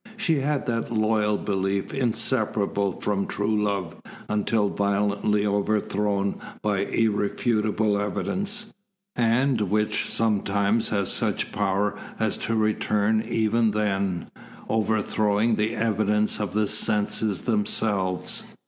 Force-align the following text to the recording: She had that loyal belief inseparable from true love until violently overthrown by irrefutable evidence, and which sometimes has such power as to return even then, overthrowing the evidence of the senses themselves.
She 0.17 0.39
had 0.39 0.65
that 0.65 0.89
loyal 0.91 1.37
belief 1.37 1.93
inseparable 1.93 2.99
from 3.01 3.27
true 3.27 3.63
love 3.63 3.97
until 4.29 4.67
violently 4.69 5.45
overthrown 5.45 6.39
by 6.63 6.79
irrefutable 6.85 7.99
evidence, 7.99 8.73
and 9.15 9.61
which 9.61 10.11
sometimes 10.11 10.89
has 10.89 11.11
such 11.11 11.51
power 11.51 11.95
as 12.19 12.39
to 12.39 12.55
return 12.55 13.21
even 13.29 13.69
then, 13.69 14.31
overthrowing 14.67 15.55
the 15.55 15.75
evidence 15.75 16.39
of 16.39 16.53
the 16.53 16.65
senses 16.65 17.43
themselves. 17.43 18.41